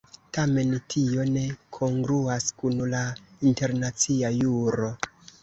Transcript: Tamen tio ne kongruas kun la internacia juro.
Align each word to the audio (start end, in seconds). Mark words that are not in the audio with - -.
Tamen 0.35 0.71
tio 0.93 1.25
ne 1.35 1.43
kongruas 1.77 2.47
kun 2.63 2.81
la 2.95 3.03
internacia 3.53 4.35
juro. 4.41 4.91